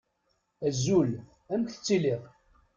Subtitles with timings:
[0.67, 1.11] Azul,
[1.51, 2.23] amek tettiliḍ?